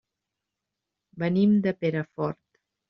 [1.25, 2.41] Venim de Perafort.